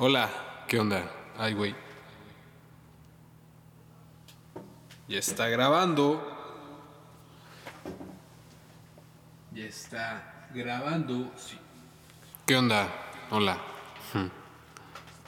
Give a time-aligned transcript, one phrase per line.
[0.00, 0.30] Hola,
[0.68, 1.10] ¿qué onda?
[1.36, 1.74] Ay, güey.
[5.08, 6.22] Ya está grabando.
[9.52, 11.32] Ya está grabando.
[11.36, 11.58] Sí.
[12.46, 12.88] ¿Qué onda?
[13.30, 13.58] Hola.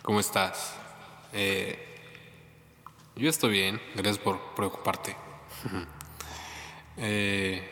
[0.03, 0.77] ¿Cómo estás?
[1.33, 1.77] Eh,
[3.17, 3.83] yo estoy bien.
[3.97, 5.17] Gracias por preocuparte.
[6.97, 7.69] Eh,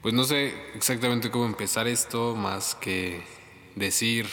[0.00, 3.22] pues no sé exactamente cómo empezar esto, más que
[3.74, 4.28] decir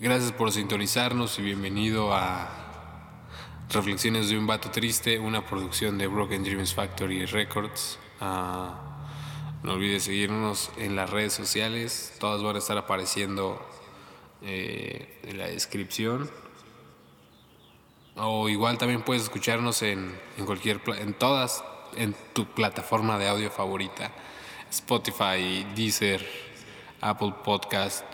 [0.00, 2.48] Gracias por sintonizarnos y bienvenido a
[3.70, 8.00] Reflexiones de un Vato Triste, una producción de Broken Dreams Factory Records.
[8.20, 8.80] Ah,
[9.62, 13.64] no olvides seguirnos en las redes sociales, todas van a estar apareciendo
[14.42, 16.28] eh, en la descripción.
[18.16, 21.62] O igual también puedes escucharnos en, en cualquier en todas
[21.96, 24.10] en tu plataforma de audio favorita.
[24.68, 26.51] Spotify, Deezer,
[27.02, 28.04] Apple Podcast,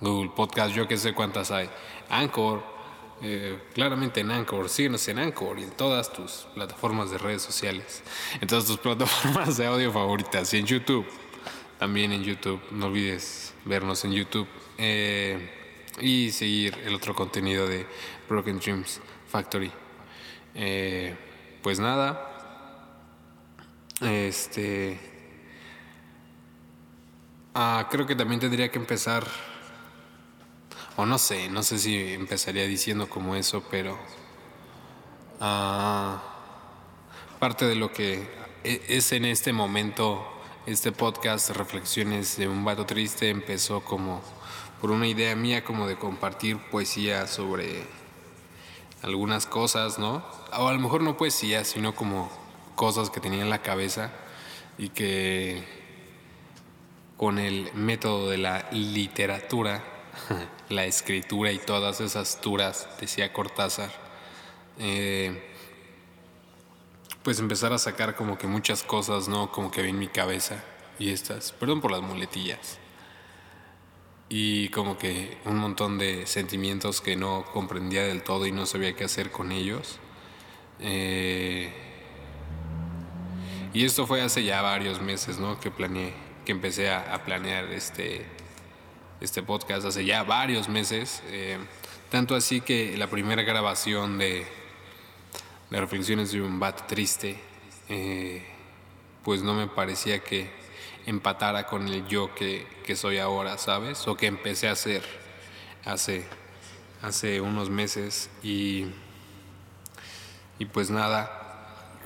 [0.00, 1.68] Google Podcast, yo que sé cuántas hay,
[2.08, 2.62] Anchor,
[3.22, 8.02] eh, claramente en Anchor, síguenos en Anchor y en todas tus plataformas de redes sociales,
[8.40, 11.06] en todas tus plataformas de audio favoritas y en YouTube,
[11.78, 15.50] también en YouTube, no olvides vernos en YouTube eh,
[16.00, 17.86] y seguir el otro contenido de
[18.28, 19.70] Broken Dreams Factory.
[20.54, 21.14] Eh,
[21.62, 22.26] pues nada,
[24.00, 25.09] este
[27.52, 29.26] Ah, creo que también tendría que empezar,
[30.94, 33.98] o no sé, no sé si empezaría diciendo como eso, pero
[35.40, 36.22] ah,
[37.40, 38.28] parte de lo que
[38.62, 40.24] e, es en este momento,
[40.66, 44.22] este podcast, Reflexiones de un vato triste, empezó como
[44.80, 47.84] por una idea mía como de compartir poesía sobre
[49.02, 50.24] algunas cosas, ¿no?
[50.56, 52.30] O a lo mejor no poesía, sino como
[52.76, 54.12] cosas que tenía en la cabeza
[54.78, 55.79] y que
[57.20, 59.84] con el método de la literatura,
[60.70, 63.90] la escritura y todas esas turas, decía Cortázar,
[64.78, 65.52] eh,
[67.22, 69.52] pues empezar a sacar como que muchas cosas, ¿no?
[69.52, 70.64] Como que vi en mi cabeza
[70.98, 72.78] y estas, perdón por las muletillas,
[74.30, 78.96] y como que un montón de sentimientos que no comprendía del todo y no sabía
[78.96, 79.98] qué hacer con ellos.
[80.78, 81.70] Eh,
[83.74, 85.60] y esto fue hace ya varios meses, ¿no?
[85.60, 88.24] Que planeé que empecé a, planear este,
[89.20, 91.22] este podcast hace ya varios meses.
[91.28, 91.58] Eh,
[92.10, 94.46] tanto así que la primera grabación de,
[95.70, 97.38] de Reflexiones de un Bat Triste,
[97.88, 98.44] eh,
[99.22, 100.50] pues no me parecía que
[101.06, 104.06] empatara con el yo que, que, soy ahora, ¿sabes?
[104.08, 105.02] O que empecé a hacer
[105.84, 106.24] hace,
[107.02, 108.30] hace unos meses.
[108.42, 108.86] Y,
[110.58, 111.39] y pues nada,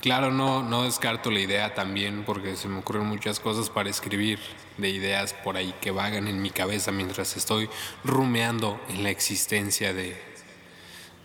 [0.05, 4.37] Claro, no, no descarto la idea también porque se me ocurren muchas cosas para escribir
[4.77, 7.71] de ideas por ahí que vagan en mi cabeza mientras estoy
[8.03, 10.15] rumeando en la existencia de,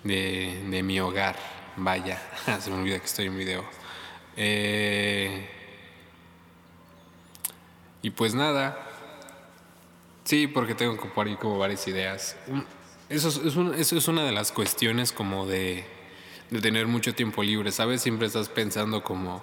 [0.02, 1.36] de, mi hogar.
[1.76, 2.22] Vaya,
[2.58, 3.64] se me olvida que estoy en video.
[4.38, 5.46] Eh,
[8.00, 8.78] y pues nada,
[10.24, 12.34] sí, porque tengo por ahí como varias ideas.
[13.10, 15.99] Eso eso es una de las cuestiones como de
[16.50, 18.02] de tener mucho tiempo libre, ¿sabes?
[18.02, 19.42] Siempre estás pensando como,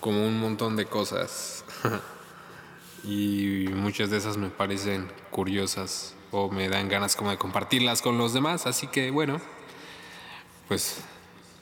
[0.00, 1.64] como un montón de cosas.
[3.04, 8.18] y muchas de esas me parecen curiosas o me dan ganas como de compartirlas con
[8.18, 8.66] los demás.
[8.66, 9.40] Así que bueno,
[10.68, 10.98] pues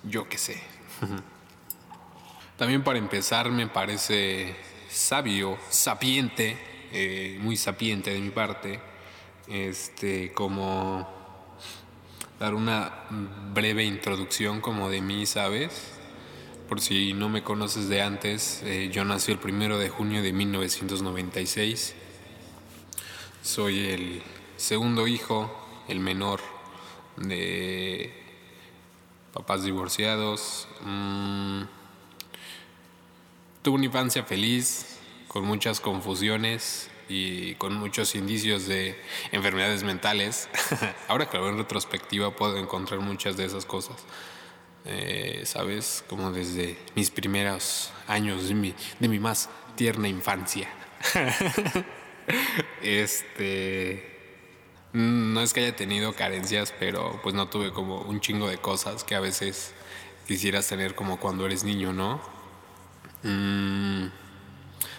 [0.05, 0.63] yo qué sé.
[2.57, 4.55] También para empezar me parece
[4.89, 6.57] sabio, sapiente,
[6.93, 8.81] eh, muy sapiente de mi parte,
[9.49, 11.24] este, como
[12.39, 12.93] dar una
[13.53, 15.93] breve introducción como de mí, ¿sabes?
[16.69, 20.33] Por si no me conoces de antes, eh, yo nací el primero de junio de
[20.33, 21.95] 1996.
[23.43, 24.23] Soy el
[24.57, 25.55] segundo hijo,
[25.89, 26.41] el menor
[27.17, 28.13] de
[29.33, 30.67] papás divorciados.
[30.81, 31.63] Mm,
[33.63, 34.99] tuve una infancia feliz,
[35.29, 38.99] con muchas confusiones, y con muchos indicios de
[39.33, 40.49] enfermedades mentales.
[41.09, 43.97] Ahora que lo veo en retrospectiva puedo encontrar muchas de esas cosas.
[44.87, 46.05] Eh, ¿Sabes?
[46.09, 50.69] Como desde mis primeros años de mi, de mi más tierna infancia.
[52.83, 54.13] este...
[54.93, 59.03] No es que haya tenido carencias, pero pues no tuve como un chingo de cosas
[59.03, 59.75] que a veces
[60.29, 62.21] quisieras tener como cuando eres niño, ¿no?
[63.25, 64.07] Mm,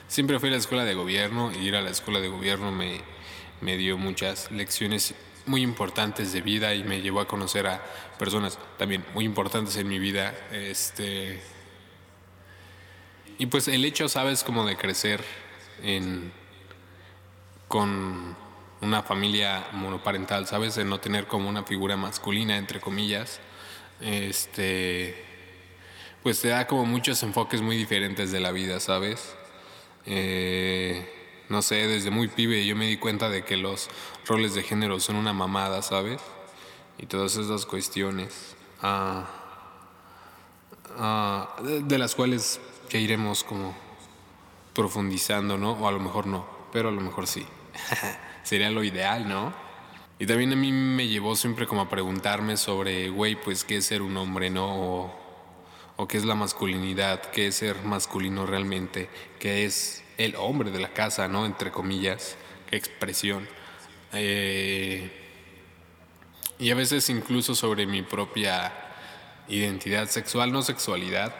[0.07, 3.01] Siempre fui a la escuela de gobierno y ir a la escuela de gobierno me,
[3.61, 5.15] me dio muchas lecciones
[5.45, 7.83] muy importantes de vida y me llevó a conocer a
[8.17, 10.33] personas también muy importantes en mi vida.
[10.51, 11.41] Este,
[13.37, 15.23] y pues el hecho, sabes, como de crecer
[15.83, 16.31] en,
[17.67, 18.35] con
[18.81, 20.75] una familia monoparental, ¿sabes?
[20.75, 23.39] De no tener como una figura masculina, entre comillas.
[24.01, 25.23] Este,
[26.23, 29.35] pues te da como muchos enfoques muy diferentes de la vida, ¿sabes?
[30.05, 33.89] Eh, no sé, desde muy pibe yo me di cuenta de que los
[34.25, 36.21] roles de género son una mamada, ¿sabes?
[36.97, 38.55] Y todas esas cuestiones.
[38.81, 39.27] Ah,
[40.97, 42.59] ah, de las cuales
[42.89, 43.75] ya iremos como
[44.73, 45.73] profundizando, ¿no?
[45.73, 47.45] O a lo mejor no, pero a lo mejor sí.
[48.43, 49.53] Sería lo ideal, ¿no?
[50.17, 53.85] Y también a mí me llevó siempre como a preguntarme sobre, güey, pues qué es
[53.85, 55.13] ser un hombre, ¿no?
[55.97, 59.09] O qué es la masculinidad, qué es ser masculino realmente,
[59.39, 61.45] qué es el hombre de la casa, ¿no?
[61.45, 62.35] Entre comillas,
[62.69, 63.47] qué expresión.
[64.13, 65.11] Eh,
[66.59, 68.73] y a veces incluso sobre mi propia
[69.47, 71.35] identidad sexual, no sexualidad.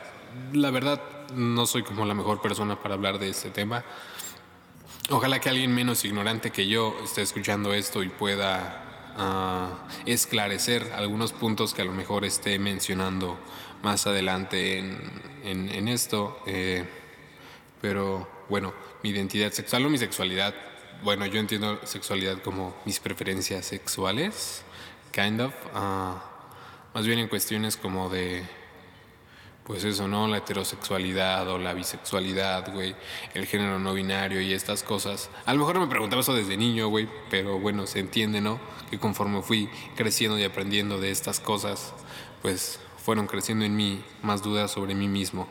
[0.54, 1.02] La verdad,
[1.34, 3.84] no soy como la mejor persona para hablar de este tema.
[5.10, 11.32] Ojalá que alguien menos ignorante que yo esté escuchando esto y pueda ah, esclarecer algunos
[11.32, 13.38] puntos que a lo mejor esté mencionando
[13.86, 16.42] más adelante en, esto.
[16.48, 16.84] Eh,
[17.80, 18.74] pero bueno,
[19.04, 20.56] mi identidad sexual o mi sexualidad,
[21.04, 24.64] bueno, yo entiendo sexualidad como mis preferencias sexuales,
[25.12, 26.20] kind of, ah,
[26.96, 28.44] más bien en cuestiones como de
[29.66, 30.28] pues eso, ¿no?
[30.28, 32.96] La heterosexualidad o la bisexualidad, güey,
[33.36, 35.30] el género no binario y estas cosas.
[35.46, 38.60] A lo mejor me preguntaba eso desde niño, güey, pero bueno, se entiende, ¿no?
[38.90, 41.94] Que conforme fui creciendo y aprendiendo de estas cosas,
[42.44, 45.48] pues fueron creciendo en mí más dudas sobre mí mismo.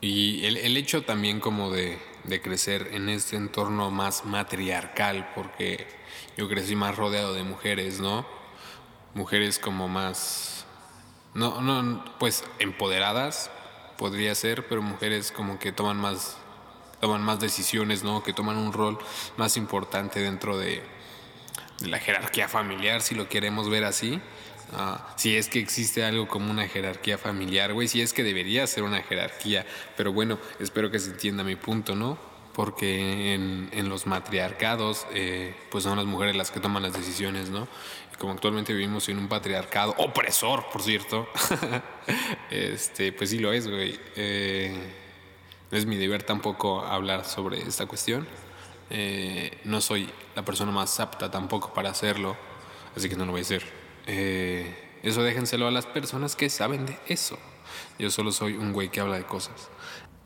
[0.00, 5.86] Y el, hecho también como de, de crecer en este entorno más matriarcal, porque
[6.36, 8.26] yo crecí más rodeado de mujeres, ¿no?
[9.14, 10.62] Mujeres como más
[11.34, 13.50] no, no, pues empoderadas
[13.96, 16.36] podría ser, pero mujeres como que toman más,
[17.00, 18.22] toman más decisiones, ¿no?
[18.22, 18.98] Que toman un rol
[19.38, 20.82] más importante dentro de,
[21.80, 24.20] la jerarquía familiar, si lo queremos ver así.
[24.74, 28.66] Ah, si es que existe algo como una jerarquía familiar, güey, si es que debería
[28.66, 29.66] ser una jerarquía,
[29.96, 32.18] pero bueno, espero que se entienda mi punto, ¿no?
[32.54, 37.66] Porque en, los matriarcados, eh, pues son las mujeres las que toman las decisiones, ¿no?
[38.22, 41.26] como actualmente vivimos en un patriarcado opresor, por cierto,
[42.50, 43.98] este, pues sí lo es, güey.
[44.14, 44.72] Eh,
[45.72, 48.28] no es mi deber tampoco hablar sobre esta cuestión.
[48.90, 52.36] Eh, no soy la persona más apta tampoco para hacerlo,
[52.94, 53.81] así que no lo voy a hacer.
[54.06, 57.38] Eh, eso déjenselo a las personas que saben de eso.
[57.98, 59.68] Yo solo soy un güey que habla de cosas.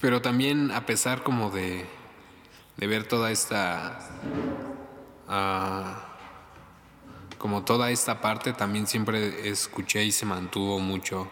[0.01, 1.87] Pero también a pesar como de,
[2.77, 3.99] de ver toda esta...
[5.29, 6.07] Uh,
[7.39, 11.31] como toda esta parte también siempre escuché y se mantuvo mucho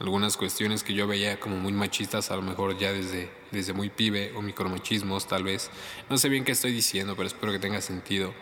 [0.00, 3.90] algunas cuestiones que yo veía como muy machistas, a lo mejor ya desde, desde muy
[3.90, 5.70] pibe, o micromachismos tal vez.
[6.10, 8.34] No sé bien qué estoy diciendo, pero espero que tenga sentido.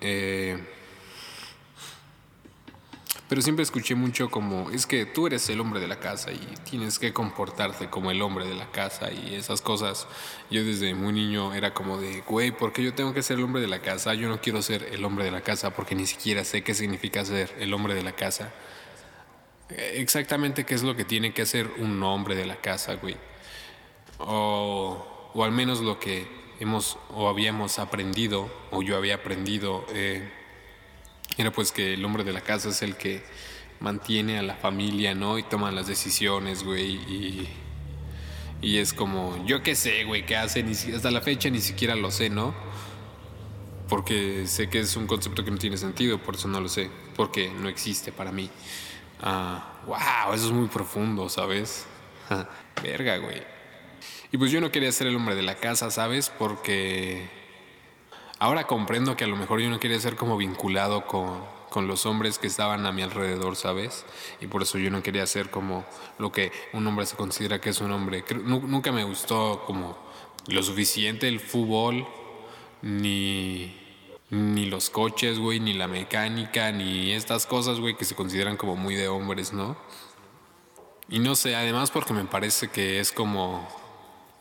[0.00, 0.58] Eh,
[3.34, 6.38] pero siempre escuché mucho como, es que tú eres el hombre de la casa y
[6.70, 10.06] tienes que comportarte como el hombre de la casa y esas cosas.
[10.52, 13.42] Yo desde muy niño era como de, güey, ¿por qué yo tengo que ser el
[13.42, 14.14] hombre de la casa?
[14.14, 17.24] Yo no quiero ser el hombre de la casa porque ni siquiera sé qué significa
[17.24, 18.54] ser el hombre de la casa.
[19.68, 23.16] Exactamente qué es lo que tiene que hacer un hombre de la casa, güey.
[24.18, 26.28] O, o al menos lo que
[26.60, 29.84] hemos o habíamos aprendido, o yo había aprendido.
[29.92, 30.43] Eh,
[31.36, 33.22] era pues que el hombre de la casa es el que
[33.80, 35.38] mantiene a la familia, ¿no?
[35.38, 36.92] Y toma las decisiones, güey.
[36.94, 37.48] Y,
[38.62, 41.94] y es como, yo qué sé, güey, qué hace, ni, hasta la fecha ni siquiera
[41.94, 42.54] lo sé, ¿no?
[43.88, 46.90] Porque sé que es un concepto que no tiene sentido, por eso no lo sé,
[47.16, 48.48] porque no existe para mí.
[49.20, 51.86] Ah, wow, eso es muy profundo, ¿sabes?
[52.82, 53.42] Verga, güey.
[54.32, 56.30] Y pues yo no quería ser el hombre de la casa, ¿sabes?
[56.30, 57.28] Porque
[58.44, 62.38] Ahora comprendo que a lo mejor yo no quería ser como vinculado con, los hombres
[62.38, 64.04] que estaban a mi alrededor, ¿sabes?
[64.38, 65.86] Y por eso yo no quería ser como
[66.18, 68.22] lo que un hombre se considera que es un hombre.
[68.44, 69.96] Nunca me gustó como
[70.46, 72.06] lo suficiente el fútbol,
[72.82, 73.74] ni,
[74.28, 78.76] ni los coches, güey, ni la mecánica, ni estas cosas, güey, que se consideran como
[78.76, 79.74] muy de hombres, ¿no?
[81.08, 83.66] Y no sé, además porque me parece que es como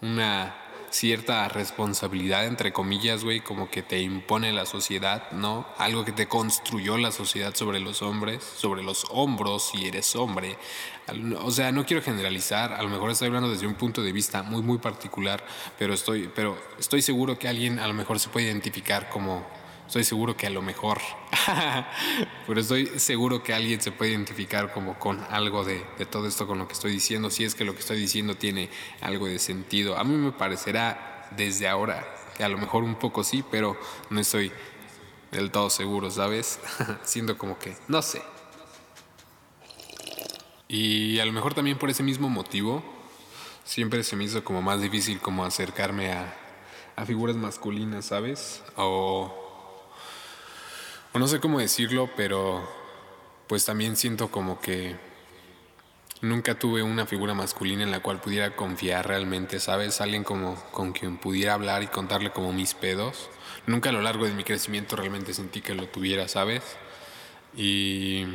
[0.01, 0.62] una
[0.93, 5.65] cierta responsabilidad, entre comillas, güey, como que te impone la sociedad, ¿no?
[5.79, 10.55] Algo que te construyó la sociedad sobre los hombres, sobre los hombros, si eres hombre.
[11.41, 14.43] O sea, no quiero generalizar, a lo mejor estoy hablando desde un punto de vista
[14.43, 15.43] muy, muy particular,
[15.79, 19.43] pero estoy, pero estoy seguro que alguien a lo mejor se puede identificar como
[19.87, 20.99] estoy seguro que a lo mejor,
[22.47, 26.57] pero estoy seguro que alguien se puede identificar como con algo de, todo esto con
[26.57, 28.69] lo que estoy diciendo, si es que lo que estoy diciendo tiene
[29.01, 29.97] algo de sentido.
[29.97, 32.05] A mí me parecerá desde ahora
[32.37, 33.77] Que a lo mejor un poco sí, pero
[34.09, 34.51] no estoy
[35.31, 36.59] del todo seguro, ¿sabes?
[37.03, 38.21] Siendo como que, no sé.
[40.67, 42.83] Y a lo mejor también por ese mismo motivo,
[43.63, 46.35] siempre se me hizo como más difícil como acercarme a,
[46.95, 48.63] a figuras masculinas, ¿sabes?
[48.75, 49.42] O,
[51.13, 52.67] o no sé cómo decirlo, pero
[53.47, 54.95] pues también siento como que
[56.21, 60.01] nunca tuve una figura masculina en la cual pudiera confiar realmente, ¿sabes?
[60.01, 63.29] Alguien como con quien pudiera hablar y contarle como mis pedos.
[63.67, 66.63] Nunca a lo largo de mi crecimiento realmente sentí que lo tuviera, ¿sabes?
[67.55, 68.25] Y...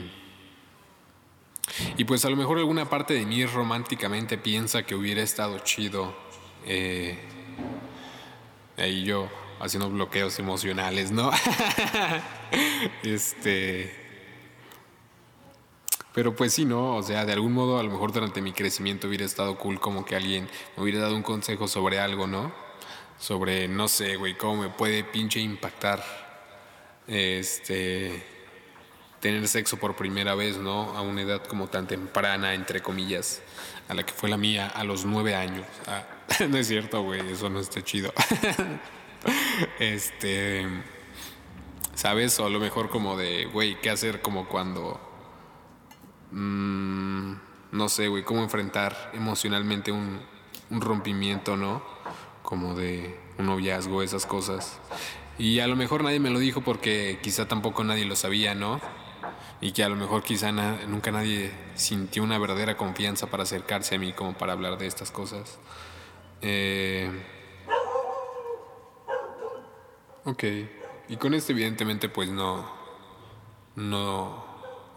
[1.97, 6.16] Y pues a lo mejor alguna parte de mí románticamente piensa que hubiera estado chido.
[6.64, 7.18] Eh,
[8.78, 9.28] ahí yo
[9.60, 11.30] haciendo bloqueos emocionales, ¿no?
[13.02, 14.08] este
[16.18, 16.96] pero pues sí, ¿no?
[16.96, 20.04] O sea, de algún modo a lo mejor durante mi crecimiento hubiera estado cool como
[20.04, 22.52] que alguien me hubiera dado un consejo sobre algo, ¿no?
[23.20, 26.02] Sobre, no sé, güey, cómo me puede pinche impactar
[27.06, 28.24] este
[29.20, 30.96] tener sexo por primera vez, ¿no?
[30.96, 33.40] A una edad como tan temprana, entre comillas,
[33.88, 35.66] a la que fue la mía a los nueve años.
[35.86, 36.04] Ah,
[36.48, 38.12] no es cierto, güey, eso no está chido.
[39.78, 40.66] este,
[41.94, 42.38] ¿sabes?
[42.40, 45.08] O a lo mejor como de, güey, ¿qué hacer como cuando
[46.30, 47.34] Mm,
[47.72, 50.20] no sé, güey, cómo enfrentar emocionalmente un,
[50.70, 51.82] un rompimiento, ¿no?
[52.42, 54.78] Como de un noviazgo, esas cosas.
[55.38, 58.80] Y a lo mejor nadie me lo dijo porque quizá tampoco nadie lo sabía, ¿no?
[59.60, 63.98] Y que a lo mejor quizá nunca nadie sintió una verdadera confianza para acercarse a
[63.98, 65.58] mí como para hablar de estas cosas.
[66.42, 67.10] Eh...
[70.28, 70.44] Ok.
[71.08, 72.76] Y con esto evidentemente pues no...
[73.76, 74.49] No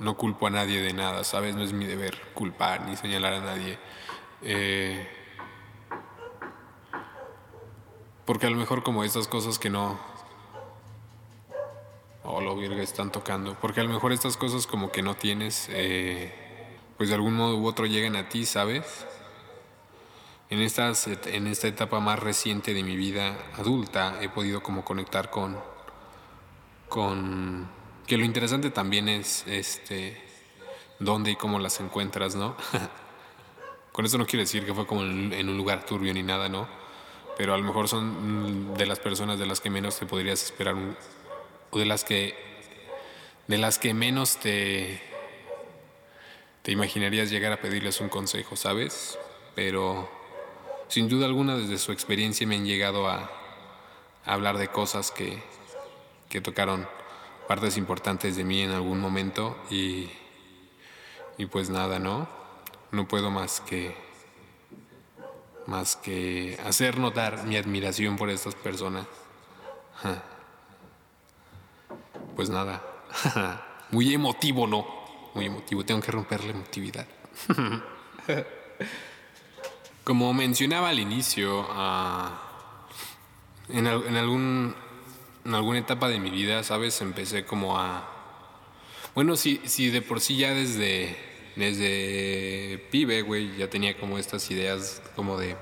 [0.02, 1.56] no culpo a nadie de nada, ¿sabes?
[1.56, 3.78] No es mi deber culpar ni señalar a nadie.
[4.42, 5.08] Eh,
[8.26, 10.00] porque a lo mejor como estas cosas que no...
[12.24, 13.56] Oh, lo virga están tocando.
[13.62, 16.34] Porque a lo mejor estas cosas como que no tienes, eh,
[16.98, 19.06] pues de algún modo u otro llegan a ti, ¿sabes?
[20.51, 25.29] En, estas, en esta etapa más reciente de mi vida adulta he podido como conectar
[25.29, 25.58] con...
[26.89, 27.70] con
[28.05, 30.22] que lo interesante también es este
[31.00, 32.58] dónde y cómo las encuentras, ¿no?
[33.93, 36.67] Con eso no quiero decir que fue como en un lugar turbio ni nada, ¿no?
[37.38, 40.75] Pero a lo mejor son de las personas de las que menos te podrías esperar
[41.70, 42.36] o de las que
[43.48, 45.01] de las que menos te
[46.62, 49.17] te imaginarías llegar a pedirles un consejo, ¿sabes?
[49.55, 50.21] Pero
[50.92, 53.32] sin duda alguna desde su experiencia me han llegado a,
[54.26, 55.42] hablar de cosas que,
[56.30, 56.86] que tocaron
[57.48, 60.10] partes importantes de mí en algún momento y,
[61.38, 62.28] y pues nada, ¿no?
[62.92, 63.96] No puedo más que
[65.66, 69.08] más que hacer notar mi admiración por estas personas.
[72.36, 72.82] Pues nada,
[73.92, 74.88] muy emotivo, ¿no?
[75.36, 77.06] Muy emotivo, tengo que romper la emotividad.
[80.03, 82.41] Como mencionaba al inicio, ah,
[83.70, 84.75] en, en algún
[85.46, 87.01] en alguna etapa de mi vida, ¿sabes?
[87.01, 88.08] Empecé como a...
[89.15, 91.17] Bueno, si, si de por sí ya desde,
[91.55, 95.58] desde pibe, güey, ya tenía como estas ideas como de...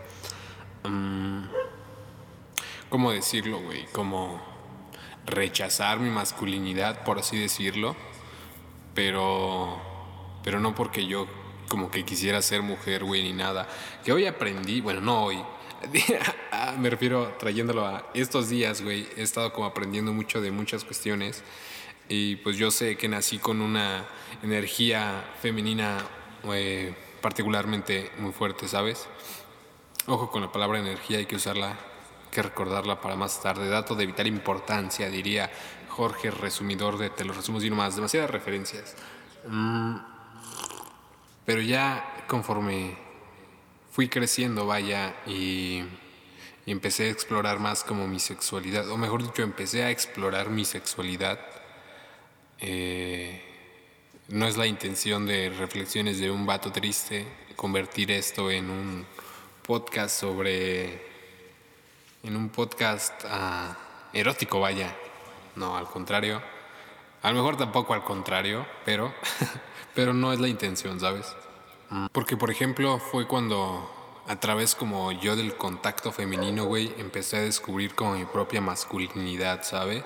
[0.84, 1.46] Mm,
[2.89, 3.86] ¿Cómo decirlo, güey?
[3.91, 4.41] Como
[5.25, 7.96] rechazar mi masculinidad, por así decirlo.
[8.93, 9.81] Pero...
[10.43, 11.27] Pero no porque yo
[11.70, 13.68] como que quisiera ser mujer, güey, ni nada.
[14.04, 15.42] Que hoy aprendí, bueno, no hoy,
[16.52, 19.08] Ah, me refiero trayéndolo a estos días, güey.
[19.16, 21.44] He estado como aprendiendo mucho de muchas cuestiones.
[22.08, 24.06] Y pues yo sé que nací con una
[24.42, 25.98] energía femenina
[26.52, 29.08] eh, particularmente muy fuerte, ¿sabes?
[30.08, 33.70] Ojo con la palabra energía, hay que usarla, hay que recordarla para más tarde.
[33.70, 35.52] Dato de vital importancia, diría
[35.90, 37.96] Jorge, resumidor de Te lo resumo y más.
[37.96, 38.96] Demasiadas referencias.
[39.48, 39.98] Mm,
[41.50, 42.96] pero ya conforme
[43.89, 45.84] fui creciendo, vaya, y,
[46.68, 51.39] empecé a explorar más como mi sexualidad, o mejor dicho, empecé a explorar mi sexualidad.
[52.60, 53.41] Eh,
[54.27, 57.25] no es la intención de reflexiones de un vato triste
[57.56, 59.08] convertir esto en un
[59.65, 61.01] podcast sobre,
[62.22, 63.75] en un podcast ah,
[64.13, 64.96] erótico, vaya.
[65.56, 66.44] No, al contrario.
[67.24, 69.12] A lo mejor tampoco al contrario, pero,
[69.96, 71.36] pero no es la intención, ¿sabes?
[72.12, 73.89] Porque, por ejemplo, fue cuando
[74.27, 79.63] a través como yo del contacto femenino, güey, empecé a descubrir como mi propia masculinidad,
[79.63, 80.03] ¿sabes?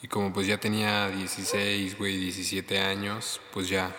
[0.00, 3.94] Y como pues ya tenía 16, güey, 17 años, pues ya,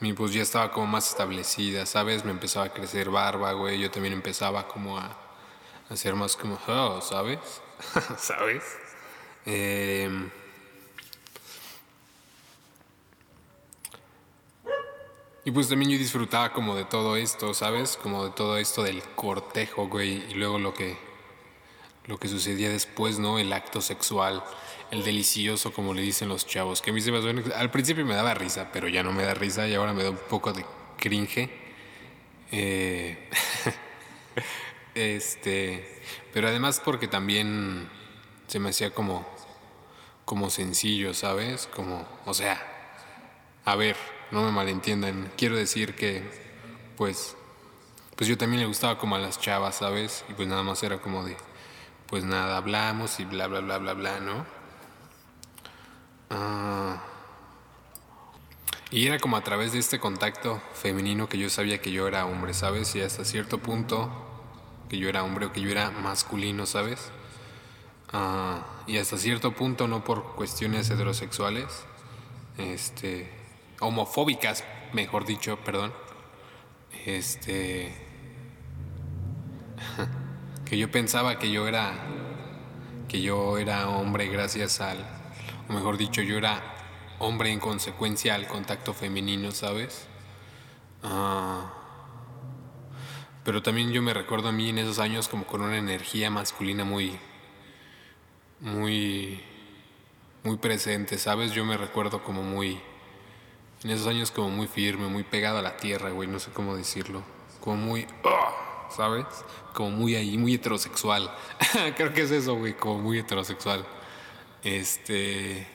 [0.00, 2.24] mi pues ya estaba como más establecida, ¿sabes?
[2.24, 5.14] Me empezaba a crecer barba, güey, yo también empezaba como a,
[5.90, 7.38] a ser más como, oh, ¿sabes?
[8.16, 8.64] ¿Sabes?
[9.44, 10.08] Eh,
[15.48, 17.96] y pues también yo disfrutaba como de todo esto, ¿sabes?
[17.96, 20.98] Como de todo esto del cortejo, güey, y luego lo que
[22.04, 23.38] lo que sucedía después, ¿no?
[23.38, 24.44] El acto sexual,
[24.90, 28.04] el delicioso, como le dicen los chavos, que a mí se me suena, al principio
[28.04, 30.52] me daba risa, pero ya no me da risa y ahora me da un poco
[30.52, 30.66] de
[30.98, 31.48] cringe.
[32.52, 33.30] Eh,
[34.94, 36.02] este,
[36.34, 37.88] pero además porque también
[38.48, 39.26] se me hacía como,
[40.26, 41.66] como sencillo, ¿sabes?
[41.74, 42.60] Como, o sea,
[43.64, 43.96] a ver,
[44.30, 46.22] no me malentiendan, quiero decir que,
[46.96, 47.36] pues,
[48.16, 50.24] pues yo también le gustaba como a las chavas, ¿sabes?
[50.28, 51.36] Y pues nada más era como de,
[52.08, 54.44] pues nada, hablamos y bla, bla, bla, bla, bla, ¿no?
[56.30, 57.02] Ah,
[58.90, 62.26] y era como a través de este contacto femenino que yo sabía que yo era
[62.26, 62.94] hombre, ¿sabes?
[62.96, 64.10] Y hasta cierto punto
[64.88, 67.10] que yo era hombre o que yo era masculino, ¿sabes?
[68.12, 71.84] Ah, y hasta cierto punto no por cuestiones heterosexuales,
[72.56, 73.30] este,
[73.80, 75.92] homofóbicas, mejor dicho, perdón,
[77.04, 77.94] este,
[80.64, 81.92] que yo pensaba que yo era,
[83.08, 84.98] que yo era hombre gracias al,
[85.68, 86.62] o mejor dicho, yo era
[87.18, 90.06] hombre en consecuencia al contacto femenino, ¿sabes?
[91.02, 91.72] Ah,
[93.44, 96.84] pero también yo me recuerdo a mí en esos años como con una energía masculina
[96.84, 97.18] muy,
[98.60, 99.40] muy,
[100.44, 101.52] muy presente, ¿sabes?
[101.52, 102.80] Yo me recuerdo como muy,
[103.84, 106.76] en esos años como muy firme, muy pegado a la tierra, güey, no sé cómo
[106.76, 107.22] decirlo,
[107.60, 109.26] como muy, ah, ¿sabes?
[109.74, 111.32] Como muy ahí, muy heterosexual.
[111.96, 113.86] Creo que es eso, güey, como muy heterosexual.
[114.62, 115.66] Este...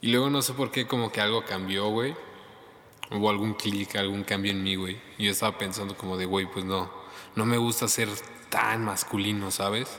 [0.00, 2.14] Y luego no sé por qué como que algo cambió, güey.
[3.10, 5.00] Hubo algún clic, algún cambio en mí, güey.
[5.18, 6.88] Yo estaba pensando como de, güey, pues no,
[7.34, 8.08] no me gusta ser
[8.48, 9.98] tan masculino, ¿sabes?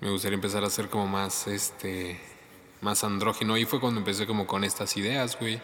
[0.00, 2.20] Me gustaría empezar a ser como más, este,
[2.82, 3.56] más andrógino.
[3.56, 5.60] Y fue cuando empecé como con estas ideas, güey.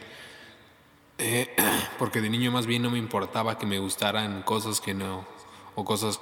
[1.18, 1.54] Eh,
[1.98, 5.26] porque de niño más bien no me importaba que me gustaran cosas que no,
[5.74, 6.20] o cosas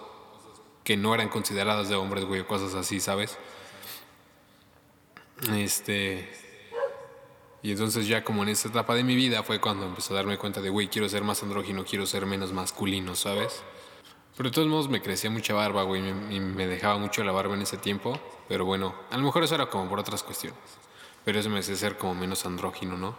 [0.82, 3.36] que no eran consideradas de hombres, güey, o cosas así, ¿sabes?
[5.52, 6.28] Este,
[7.62, 10.38] y entonces ya como en esta etapa de mi vida fue cuando empecé a darme
[10.38, 13.62] cuenta de, güey, quiero ser más andrógino, quiero ser menos masculino, ¿sabes?
[14.36, 17.54] Pero de todos modos me crecía mucha barba, güey, y me dejaba mucho la barba
[17.54, 18.18] en ese tiempo.
[18.48, 20.58] Pero bueno, a lo mejor eso era como por otras cuestiones.
[21.26, 23.14] Pero eso me hace ser como menos andrógino, ¿no?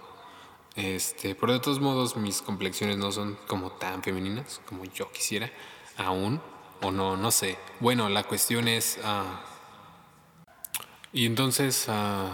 [0.76, 5.52] Este, pero de todos modos mis complexiones no son como tan femeninas como yo quisiera,
[5.98, 6.42] aún,
[6.82, 7.60] o no, no sé.
[7.80, 8.98] Bueno, la cuestión es...
[9.04, 9.44] Ah,
[11.14, 11.88] y entonces...
[11.88, 12.32] Uh,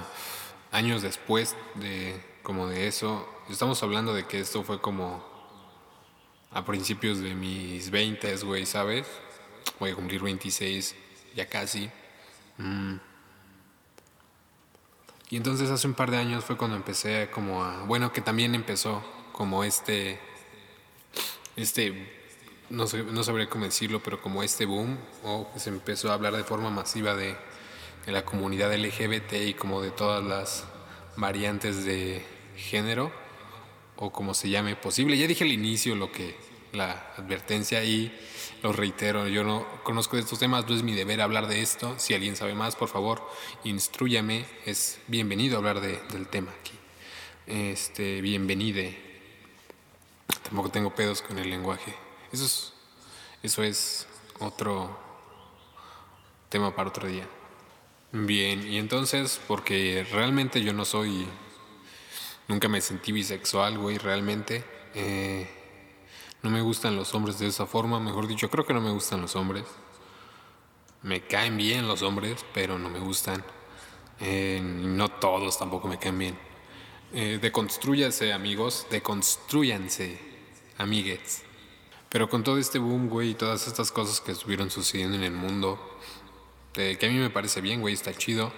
[0.74, 5.24] años después de como de eso, estamos hablando de que esto fue como
[6.52, 9.08] a principios de mis 20, güey, ¿sabes?
[9.80, 10.96] Voy a cumplir 26,
[11.36, 11.90] ya casi.
[12.58, 12.96] Mm.
[15.34, 18.54] Y entonces hace un par de años fue cuando empecé como a, bueno, que también
[18.54, 20.19] empezó como este,
[21.56, 22.08] este,
[22.69, 26.36] no, sé, no sabría cómo decirlo, pero como este boom, o se empezó a hablar
[26.38, 27.36] de forma masiva de
[28.06, 30.65] de la comunidad LGBT y como de todas las
[31.15, 32.22] variantes de
[32.56, 33.12] género
[33.96, 35.17] o como se llame posible.
[35.17, 36.36] Ya dije al inicio lo que
[36.74, 38.12] la advertencia y
[38.64, 41.94] lo reitero, yo no conozco de estos temas, no es mi deber hablar de esto.
[41.98, 43.30] Si alguien sabe más, por favor,
[43.64, 44.46] instruyame.
[44.66, 46.74] Es bienvenido hablar de, del tema aquí.
[47.46, 48.98] Este, bienvenide.
[50.44, 51.94] Tampoco tengo pedos con el lenguaje.
[52.32, 52.74] Eso es,
[53.44, 54.08] eso es
[54.40, 54.98] otro
[56.50, 57.28] tema para otro día.
[58.12, 61.28] Bien, y entonces, porque realmente yo no soy,
[62.48, 64.64] nunca me sentí bisexual, güey, realmente.
[64.96, 65.62] Eh,
[66.43, 69.21] no me gustan los hombres de esa forma, mejor dicho, creo que no me gustan
[69.21, 69.63] los hombres.
[71.01, 73.43] Me caen bien los hombres, pero no me gustan.
[74.19, 76.38] Eh, no todos tampoco me caen bien.
[77.13, 80.19] Eh, deconstrúyanse, amigos, deconstruyanse,
[80.77, 81.43] amigues.
[82.10, 85.34] Pero con todo este boom, güey, y todas estas cosas que estuvieron sucediendo en el
[85.34, 85.79] mundo,
[86.73, 88.51] que a mí me parece bien, güey, está chido.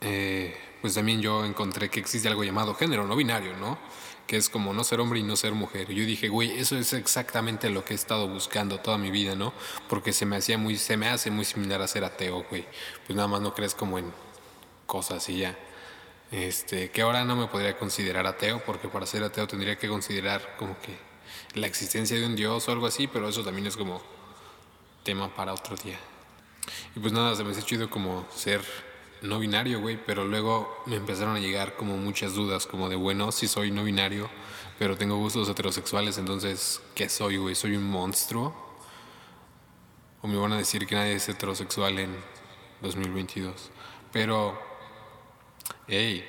[0.00, 3.78] Eh, pues también yo encontré que existe algo llamado género no binario, ¿no?
[4.26, 5.88] Que es como no ser hombre y no ser mujer.
[5.92, 9.52] Yo dije, güey, eso es exactamente lo que he estado buscando toda mi vida, ¿no?
[9.88, 12.64] Porque se me hacía muy, se me hace muy similar a ser ateo, güey.
[13.06, 14.12] Pues nada más no crees como en
[14.86, 15.58] cosas y ya.
[16.30, 20.56] Este, que ahora no me podría considerar ateo, porque para ser ateo tendría que considerar
[20.58, 20.96] como que
[21.54, 24.02] la existencia de un dios o algo así, pero eso también es como
[25.04, 25.98] tema para otro día.
[26.96, 28.62] Y pues nada, se me hace chido como ser
[29.24, 33.32] no binario, güey, pero luego me empezaron a llegar como muchas dudas, como de, bueno,
[33.32, 34.30] sí soy no binario,
[34.78, 37.54] pero tengo gustos heterosexuales, entonces, ¿qué soy, güey?
[37.54, 38.64] ¿Soy un monstruo?
[40.24, 42.16] o me van a decir que nadie es heterosexual en
[42.80, 43.70] 2022.
[44.10, 44.58] Pero,
[45.86, 46.24] hey.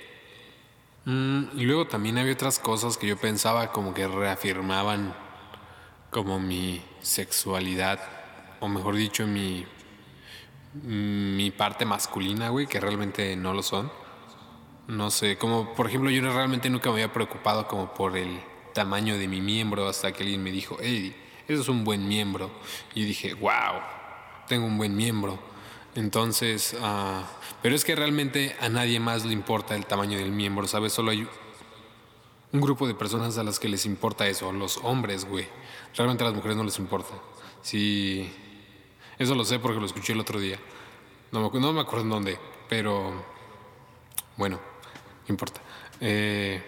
[1.06, 5.16] Mm, y luego también había otras cosas que yo pensaba como que reafirmaban
[6.12, 8.02] como mi sexualidad,
[8.60, 9.66] o mejor dicho, mi,
[10.84, 13.92] mi parte masculina, güey, que realmente no lo son.
[14.88, 18.40] No sé, como por ejemplo yo realmente nunca me había preocupado como por el
[18.74, 21.16] tamaño de mi miembro hasta que alguien me dijo, hey,
[21.48, 22.52] eso es un buen miembro.
[22.94, 23.82] Y dije, wow,
[24.48, 25.40] tengo un buen miembro.
[25.96, 27.24] Entonces, uh,
[27.62, 30.92] pero es que realmente a nadie más le importa el tamaño del miembro, ¿sabes?
[30.94, 31.28] Solo hay
[32.52, 35.48] un grupo de personas a las que les importa eso, los hombres, güey.
[35.96, 37.14] Realmente a las mujeres no les importa.
[37.62, 38.30] Sí,
[39.17, 40.60] eso lo sé porque lo escuché el otro día.
[41.32, 43.13] No me, no me acuerdo en dónde, pero
[44.38, 44.75] bueno
[45.28, 45.62] importa.
[45.99, 46.63] Eh,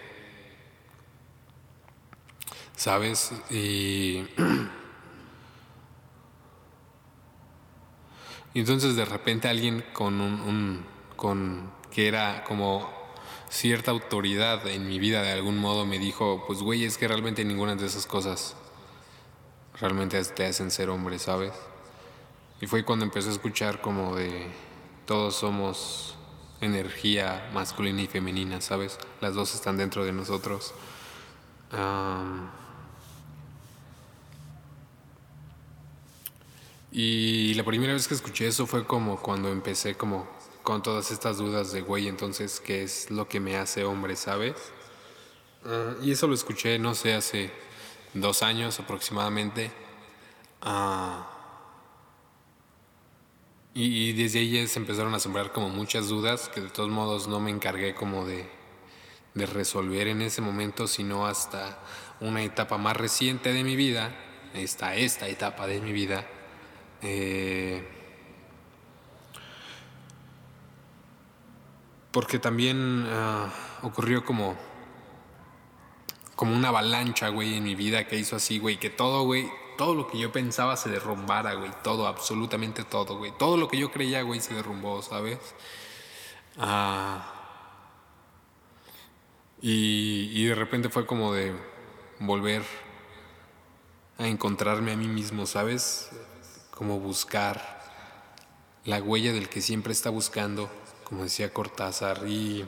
[2.74, 3.32] ¿Sabes?
[3.50, 3.54] Y,
[8.54, 10.84] y, entonces de repente alguien con un,
[11.16, 12.96] con que era como
[13.48, 17.44] cierta autoridad en mi vida de algún modo me dijo, pues güey, es que realmente
[17.44, 18.54] ninguna de esas cosas
[19.80, 21.52] realmente te hacen ser hombre, ¿sabes?
[22.60, 24.46] Y fue cuando empecé a escuchar como de
[25.06, 26.16] todos somos
[26.60, 28.98] energía masculina y femenina, ¿sabes?
[29.20, 30.74] Las dos están dentro de nosotros.
[36.90, 40.26] y la primera vez que escuché eso fue como cuando empecé como
[40.62, 44.54] con todas estas dudas de, güey, entonces, ¿qué es lo que me hace hombre, ¿sabes?
[45.64, 47.50] Ah, y eso lo escuché, no sé, hace
[48.14, 49.70] dos años aproximadamente.
[50.62, 51.37] Uh,
[53.80, 57.38] y, desde ahí se empezaron a sembrar como muchas dudas que de todos modos no
[57.38, 58.48] me encargué como de,
[59.34, 61.78] de resolver en ese momento, sino hasta
[62.20, 64.12] una etapa más reciente de mi vida,
[64.52, 66.26] esta, esta etapa de mi vida.
[67.02, 67.86] Eh,
[72.10, 73.48] porque también ah,
[73.82, 74.56] ocurrió como
[76.34, 79.94] como una avalancha, güey, en mi vida que hizo así, güey, que todo, güey, todo
[79.94, 81.70] lo que yo pensaba se derrumbara, güey.
[81.84, 83.32] Todo, absolutamente todo, güey.
[83.38, 85.38] Todo lo que yo creía, güey, se derrumbó, ¿sabes?
[86.58, 87.32] Ah,
[89.62, 91.54] y, y de repente fue como de
[92.18, 92.64] volver
[94.18, 96.10] a encontrarme a mí mismo, ¿sabes?
[96.72, 97.78] Como buscar
[98.84, 100.68] la huella del que siempre está buscando,
[101.04, 102.66] como decía Cortázar, y,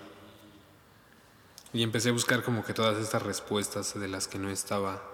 [1.72, 5.09] y empecé a buscar como que todas estas respuestas de las que no estaba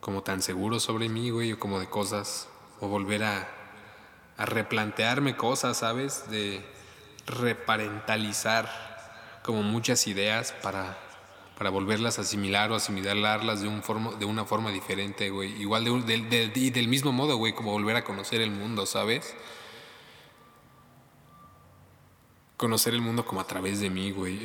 [0.00, 2.48] como tan seguro sobre mí, güey, o como de cosas,
[2.80, 3.56] o volver a,
[4.38, 6.30] replantearme cosas, ¿sabes?
[6.30, 6.64] De
[7.26, 8.70] reparentalizar
[9.44, 10.96] como muchas ideas para,
[11.58, 15.60] para volverlas a asimilar o asimilarlas de, un forma, de una forma diferente, güey.
[15.60, 19.36] Igual de, y del mismo modo, güey, como volver a conocer el mundo, ¿sabes?
[22.56, 24.40] Conocer el mundo como a través de mí, güey.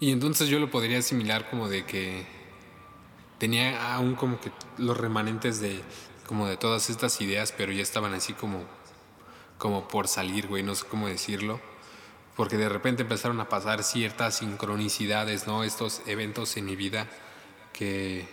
[0.00, 2.24] Y entonces yo lo podría asimilar como de que
[3.38, 5.80] tenía aún como que los remanentes de
[6.26, 8.64] como de todas estas ideas, pero ya estaban así como
[9.56, 11.60] como por salir, güey, no sé cómo decirlo,
[12.36, 15.64] porque de repente empezaron a pasar ciertas sincronicidades, ¿no?
[15.64, 17.08] Estos eventos en mi vida
[17.72, 18.28] que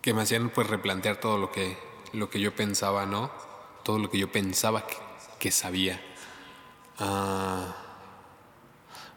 [0.00, 1.76] que me hacían pues replantear todo lo que
[2.12, 3.32] lo que yo pensaba, ¿no?
[3.82, 4.96] Todo lo que yo pensaba que,
[5.40, 6.00] que sabía.
[6.98, 7.83] Ah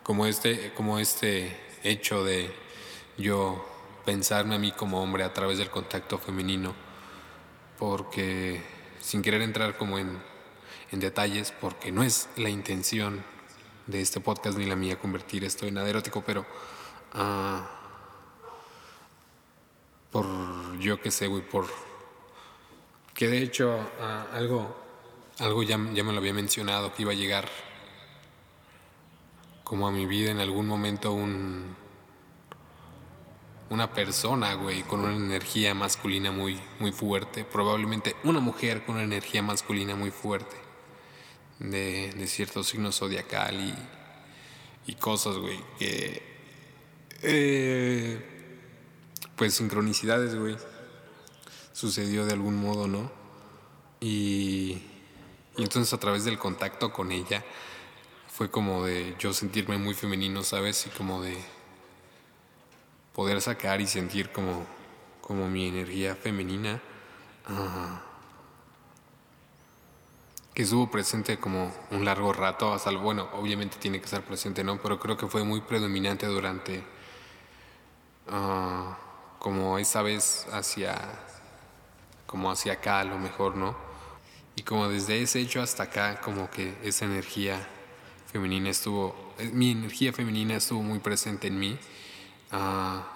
[0.07, 2.49] como este, como este hecho de
[3.17, 3.63] yo
[4.05, 6.73] pensarme a mí como hombre a través del contacto femenino,
[7.77, 8.63] porque
[9.01, 10.17] sin querer entrar como en,
[10.91, 13.21] detalles, porque no es la intención
[13.85, 16.45] de este podcast ni la mía convertir esto en nada erótico, pero
[17.13, 17.59] uh,
[20.09, 21.67] por yo que sé, güey, por
[23.13, 24.73] que de hecho uh, algo,
[25.39, 27.66] algo ya, ya me lo había mencionado que iba a llegar
[29.67, 31.75] como a mi vida en algún momento un
[33.69, 39.03] una persona, güey, con una energía masculina muy muy fuerte, probablemente una mujer con una
[39.03, 40.55] energía masculina muy fuerte
[41.59, 46.23] de, de cierto signo zodiacal y, y cosas, güey, que
[47.23, 48.25] eh,
[49.35, 50.55] pues sincronicidades, güey,
[51.73, 53.11] sucedió de algún modo, ¿no?
[53.99, 54.81] Y,
[55.57, 57.43] y entonces a través del contacto con ella
[58.37, 60.85] fue como de yo sentirme muy femenino, ¿sabes?
[60.85, 61.35] Y como de
[63.11, 64.63] poder sacar y sentir como,
[65.21, 66.79] como mi energía femenina.
[70.53, 74.79] que estuvo presente como un largo rato, hasta bueno, obviamente tiene que estar presente, ¿no?
[74.83, 76.83] Pero creo que fue muy predominante durante
[78.27, 78.99] ah,
[79.39, 80.95] como esa vez hacia,
[82.27, 83.75] como hacia acá a lo mejor, ¿no?
[84.55, 87.67] Y como desde ese hecho hasta acá, como que esa energía
[88.31, 91.77] femenina estuvo, eh, mi energía femenina estuvo muy presente en mí.
[92.51, 93.13] Ah,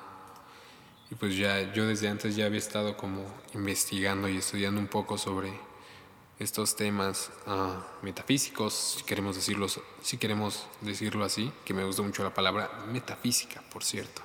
[1.10, 5.18] y pues ya yo desde antes ya había estado como investigando y estudiando un poco
[5.18, 5.54] sobre
[6.40, 9.68] estos temas ah, metafísicos, si queremos decirlo,
[10.02, 14.24] si queremos decirlo así, que me gusta mucho la palabra metafísica, por cierto.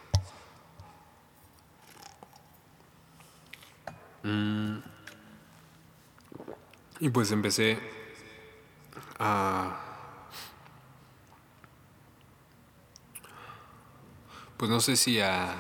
[4.23, 4.79] Mm.
[7.01, 7.79] Y pues empecé
[9.19, 9.86] a...
[14.57, 15.55] Pues no sé si a...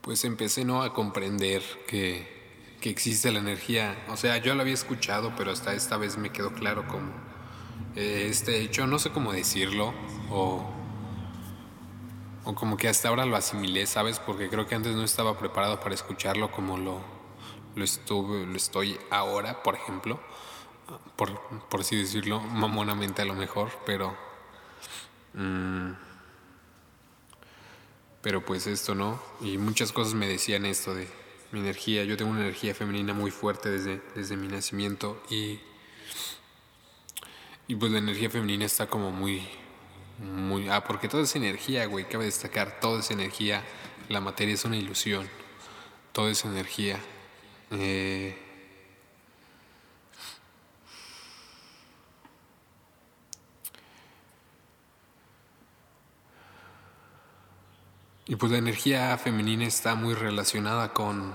[0.00, 2.36] Pues empecé no a comprender que,
[2.82, 4.02] existe la energía.
[4.08, 7.12] O sea, yo lo había escuchado, pero hasta esta vez me quedó claro como
[7.96, 9.92] eh, este hecho, no sé cómo decirlo,
[10.30, 10.78] o
[12.48, 14.20] o como que hasta ahora lo asimilé, ¿sabes?
[14.20, 17.02] Porque creo que antes no estaba preparado para escucharlo como lo,
[17.74, 20.18] lo, estuve, lo estoy ahora, por ejemplo.
[21.14, 21.38] Por,
[21.68, 24.27] por así decirlo, mamonamente a lo mejor, pero...
[25.34, 25.92] Mm,
[28.22, 29.20] pero pues esto no.
[29.40, 31.08] Y muchas cosas me decían esto de
[31.52, 32.04] mi energía.
[32.04, 35.60] Yo tengo una energía femenina muy fuerte desde, desde mi nacimiento y...
[37.70, 39.46] Y pues la energía femenina está como muy,
[40.18, 43.62] muy, ah, porque toda esa energía, güey, cabe destacar, toda esa energía,
[44.08, 45.28] la materia es una ilusión,
[46.12, 46.98] toda esa energía.
[47.70, 48.47] Eh,
[58.28, 61.34] y pues la energía femenina está muy relacionada con,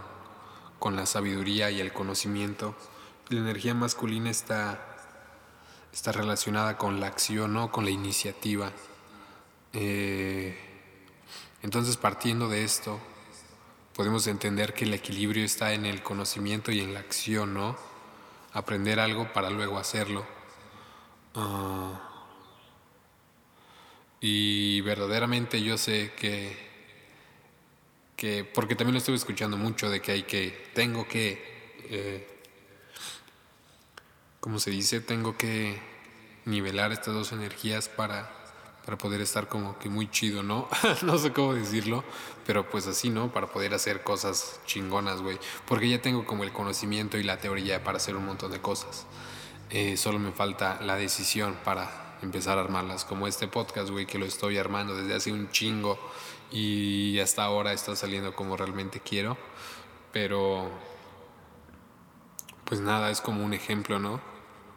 [0.79, 2.75] con la sabiduría y el conocimiento.
[3.29, 4.93] La energía masculina está
[5.93, 7.71] está relacionada con la acción, ¿no?
[7.71, 8.71] con la iniciativa.
[9.73, 10.57] Eh,
[11.61, 12.99] entonces, partiendo de esto,
[13.95, 17.77] podemos entender que el equilibrio está en el conocimiento y en la acción, ¿no?
[18.53, 20.25] Aprender algo para luego hacerlo.
[21.35, 22.09] Ah,
[24.19, 26.72] y verdaderamente yo sé que,
[28.23, 32.25] que, porque también lo estuve escuchando mucho, de que hay que, tengo que eh,
[34.39, 35.77] como se dice, tengo que
[36.45, 38.31] nivelar estas dos energías para,
[38.85, 40.69] para poder estar como que muy chido, ¿no?
[41.03, 42.05] no sé cómo decirlo,
[42.47, 43.29] pero pues así, ¿no?
[43.33, 45.37] Para poder hacer cosas chingonas, güey.
[45.67, 49.05] Porque ya tengo como el conocimiento y la teoría para hacer un montón de cosas.
[49.69, 54.17] Eh, solo me falta la decisión para empezar a armarlas, como este podcast, güey, que
[54.17, 55.99] lo estoy armando desde hace un chingo
[56.53, 59.37] y hasta ahora está saliendo como realmente quiero.
[60.13, 60.69] Pero,
[62.65, 64.33] pues nada, es como un ejemplo, ¿no?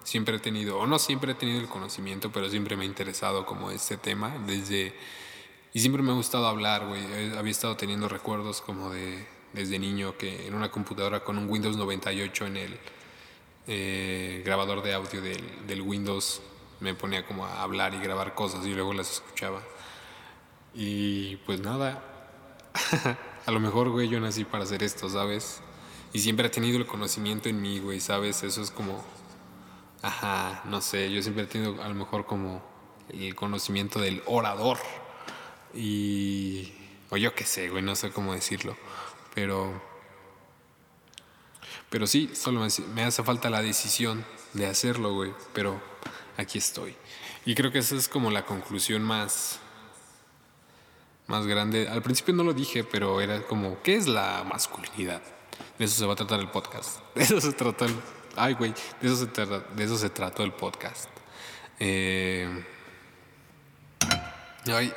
[0.06, 3.44] siempre he tenido, o no siempre he tenido el conocimiento, pero siempre me ha interesado
[3.44, 4.94] como este tema desde...
[5.74, 7.36] Y siempre me ha gustado hablar, güey.
[7.36, 11.76] Había estado teniendo recuerdos como de desde niño que en una computadora con un Windows
[11.76, 12.78] 98 en el
[13.66, 16.40] eh, grabador de audio del, del Windows
[16.80, 19.60] me ponía como a hablar y grabar cosas y luego las escuchaba.
[20.76, 22.02] Y pues nada,
[23.46, 25.62] a lo mejor, güey, yo nací para hacer esto, ¿sabes?
[26.12, 28.42] Y siempre he tenido el conocimiento en mí, güey, ¿sabes?
[28.42, 29.02] Eso es como
[30.06, 32.62] Ajá, no sé, yo siempre he tenido a lo mejor como
[33.08, 34.78] el conocimiento del orador.
[35.74, 36.72] Y.
[37.10, 38.76] O yo qué sé, güey, no sé cómo decirlo.
[39.34, 39.82] Pero.
[41.90, 45.32] Pero sí, solo me, hace falta la decisión de hacerlo, güey.
[45.52, 45.80] Pero
[46.36, 46.94] aquí estoy.
[47.44, 49.60] Y creo que esa es como la conclusión más.
[51.26, 51.88] Más grande.
[51.88, 55.22] Al principio no lo dije, pero era como, ¿qué es la masculinidad?
[55.78, 57.00] De eso se va a tratar el podcast.
[57.14, 57.94] De eso se trata el
[58.38, 61.08] Ay, güey, de eso se, de eso se trató el podcast.
[61.80, 62.66] Eh,
[64.66, 64.92] ay,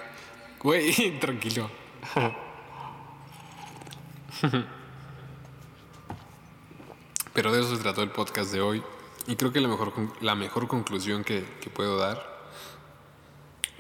[0.60, 1.72] güey, tranquilo.
[7.34, 8.84] Pero de eso se trató el podcast de hoy.
[9.28, 12.29] Y creo que la mejor, la mejor conclusión que, puedo dar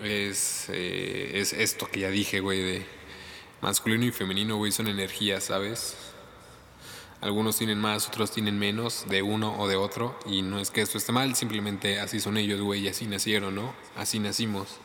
[0.03, 2.85] es, eh, es esto que ya dije, güey, de
[3.61, 5.95] masculino y femenino, güey, son energías, ¿sabes?
[7.21, 10.17] Algunos tienen más, otros tienen menos de uno o de otro.
[10.25, 13.55] Y no es que esto esté mal, simplemente así son ellos, güey, y así nacieron,
[13.55, 13.73] ¿no?
[13.97, 14.77] Así nacimos.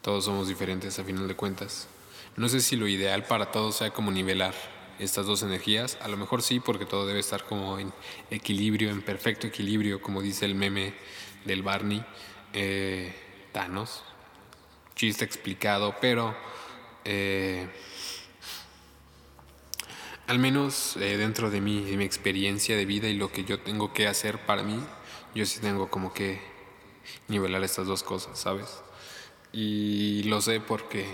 [0.00, 1.88] Todos somos diferentes a final de cuentas.
[2.36, 4.54] No sé si lo ideal para todos sea como nivelar
[4.98, 5.98] estas dos energías.
[6.00, 7.92] A lo mejor sí, porque todo debe estar como en
[8.30, 10.94] equilibrio, en perfecto equilibrio, como dice el meme
[11.44, 12.04] del Barney.
[12.54, 13.12] Eh,
[13.52, 14.02] Thanos.
[14.94, 16.34] Chiste explicado, pero...
[17.04, 17.68] Eh,
[20.26, 23.60] al menos eh, dentro de mí, de mi experiencia de vida y lo que yo
[23.60, 24.80] tengo que hacer para mí,
[25.34, 26.40] yo sí tengo como que
[27.28, 28.82] nivelar estas dos cosas, ¿sabes?
[29.52, 31.06] Y lo sé porque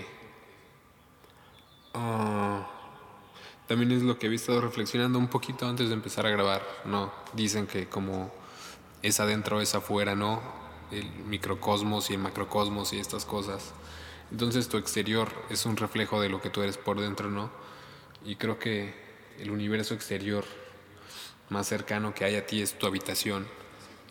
[1.93, 2.67] ah,
[3.67, 6.65] también es lo que he estado reflexionando un poquito antes de empezar a grabar.
[6.85, 8.31] No, dicen que como
[9.01, 10.60] es adentro, es afuera, ¿no?
[10.91, 13.73] El microcosmos y el macrocosmos y estas cosas.
[14.31, 17.49] Entonces tu exterior es un reflejo de lo que tú eres por dentro, ¿no?
[18.25, 18.93] Y creo que
[19.39, 20.45] el universo exterior
[21.49, 23.45] más cercano que hay a ti es tu habitación.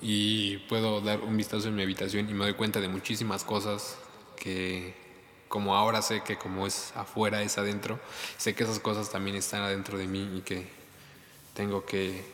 [0.02, 3.98] Y puedo dar un vistazo en mi habitación y me doy cuenta de muchísimas cosas
[4.36, 4.94] que
[5.48, 7.98] como ahora sé que como es afuera es adentro,
[8.38, 10.68] sé que esas cosas también están adentro de mí y que
[11.54, 12.24] tengo que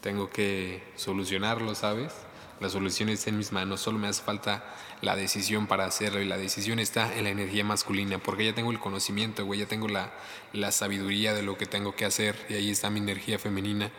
[0.00, 2.12] tengo que solucionarlo, ¿sabes?
[2.60, 4.64] La solución está en mis manos, solo me hace falta
[5.02, 8.70] la decisión para hacerlo y la decisión está en la energía masculina, porque ya tengo
[8.70, 10.12] el conocimiento, güey, ya tengo la,
[10.52, 13.90] la sabiduría de lo que tengo que hacer y ahí está mi energía femenina.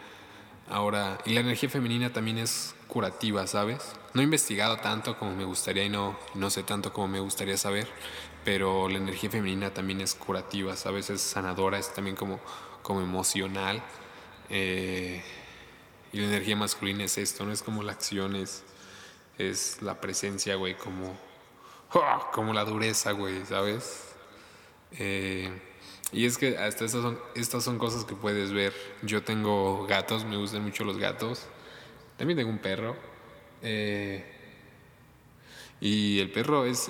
[0.67, 3.93] Ahora, y la energía femenina también es curativa, ¿sabes?
[4.13, 7.57] No he investigado tanto como me gustaría y no, no sé tanto como me gustaría
[7.57, 7.87] saber,
[8.43, 11.09] pero la energía femenina también es curativa, ¿sabes?
[11.09, 12.39] Es sanadora, es también como,
[12.81, 13.83] como emocional.
[14.49, 15.21] Eh,
[16.15, 18.63] y la energía masculina es esto, no es como la acción, es,
[19.81, 21.13] la presencia, güey, como,
[21.93, 22.31] ¡ah!
[22.31, 24.15] como la dureza, güey, ¿sabes?
[24.93, 25.49] Eh,
[26.13, 28.71] y es que hasta estas son, estas son cosas que puedes ver.
[29.01, 31.47] Yo tengo gatos, me gustan mucho los gatos.
[32.15, 32.95] También tengo un perro.
[33.61, 34.23] Eh,
[35.81, 36.87] y el perro es,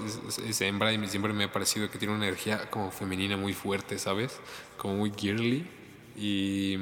[0.47, 3.97] es, hembra y siempre me ha parecido que tiene una energía como femenina muy fuerte,
[3.97, 4.39] ¿sabes?
[4.77, 5.67] Como muy girly.
[6.15, 6.77] Y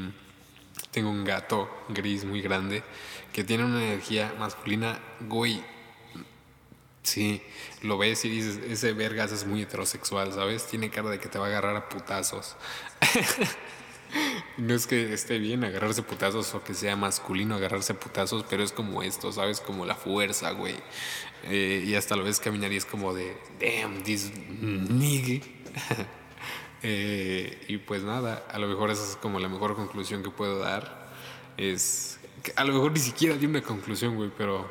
[0.93, 2.83] tengo un gato gris muy grande
[3.33, 5.61] que tiene una energía masculina, güey.
[7.01, 7.41] Sí,
[7.81, 10.67] lo ves y dices, ese vergas es muy heterosexual, ¿sabes?
[10.67, 12.55] Tiene cara de que te va a agarrar a putazos.
[14.57, 18.71] no es que esté bien agarrarse putazos o que sea masculino agarrarse putazos, pero es
[18.71, 19.59] como esto, ¿sabes?
[19.59, 20.75] Como la fuerza, güey.
[21.43, 25.45] Eh, y hasta lo ves caminar y es como de, damn, this nigga.
[26.83, 30.59] Eh, y pues nada, a lo mejor esa es como la mejor conclusión que puedo
[30.59, 31.11] dar.
[31.57, 32.19] Es
[32.55, 34.69] a lo mejor ni siquiera di una conclusión, güey, pero,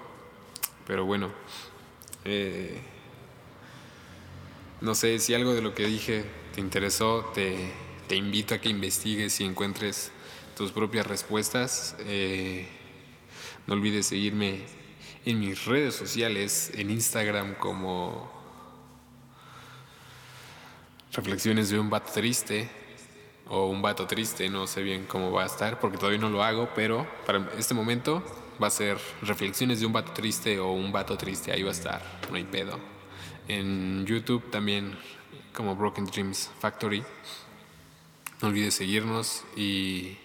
[0.86, 1.30] pero bueno.
[2.24, 2.80] Eh,
[4.80, 7.72] no sé si algo de lo que dije te interesó, te,
[8.08, 10.12] te invito a que investigues y encuentres
[10.56, 11.96] tus propias respuestas.
[12.00, 12.68] Eh,
[13.66, 14.64] no olvides seguirme
[15.24, 18.41] en mis redes sociales, en Instagram como
[21.12, 22.68] reflexiones de un vato triste
[23.48, 26.42] o un vato triste, no sé bien cómo va a estar porque todavía no lo
[26.42, 28.22] hago, pero para este momento
[28.62, 31.72] va a ser reflexiones de un vato triste o un vato triste, ahí va a
[31.72, 32.78] estar, no hay pedo.
[33.48, 34.96] En YouTube también
[35.52, 37.04] como Broken Dreams Factory.
[38.40, 40.16] No olvides seguirnos y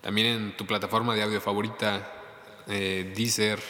[0.00, 2.12] también en tu plataforma de audio favorita,
[2.68, 3.60] eh, Deezer,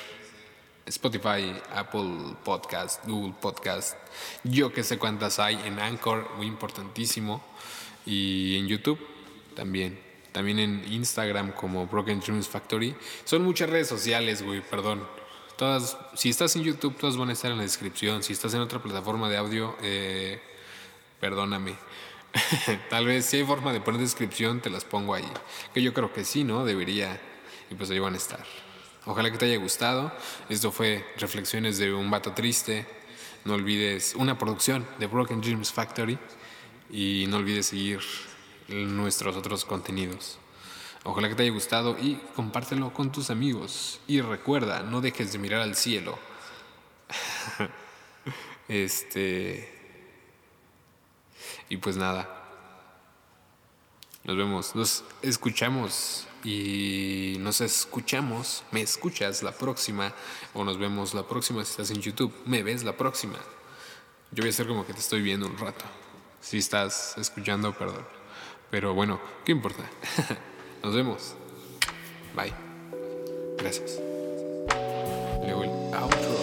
[0.87, 3.97] Spotify, Apple Podcast, Google Podcast,
[4.45, 7.43] yo que sé cuántas hay en Anchor, muy importantísimo,
[8.05, 8.99] y en YouTube
[9.55, 9.99] también,
[10.33, 12.95] también en Instagram como Broken Dreams Factory.
[13.25, 15.07] Son muchas redes sociales, güey, perdón.
[15.57, 18.23] Todas, si estás en YouTube, todas van a estar en la descripción.
[18.23, 20.41] Si estás en otra plataforma de audio, eh,
[21.21, 21.77] perdóname.
[22.91, 25.31] Tal vez si hay forma de poner descripción, te las pongo ahí.
[25.75, 26.65] Que yo creo que sí, ¿no?
[26.65, 27.21] Debería.
[27.71, 28.45] Y pues ahí van a estar.
[29.05, 30.13] Ojalá que te haya gustado.
[30.49, 32.87] Esto fue Reflexiones de un vato triste.
[33.45, 36.17] No olvides una producción de Broken Dreams Factory
[36.89, 38.01] y no olvides seguir
[38.69, 40.39] nuestros otros contenidos.
[41.03, 44.01] Ojalá que te haya gustado y compártelo con tus amigos.
[44.07, 46.17] Y recuerda, no dejes de mirar al cielo.
[48.69, 49.69] este.
[51.69, 52.39] Y pues nada.
[54.23, 60.15] Nos vemos, nos escuchamos y nos escuchamos, me escuchas la próxima
[60.55, 63.39] o nos vemos la próxima si estás en YouTube, me ves la próxima.
[64.31, 65.85] Yo voy a hacer como que te estoy viendo un rato.
[66.41, 68.05] Si estás escuchando, perdón.
[68.71, 69.85] Pero bueno, ¿qué importa?
[70.83, 71.35] nos vemos.
[72.35, 72.53] Bye.
[73.59, 74.01] Gracias.
[75.45, 76.42] Luego el outro.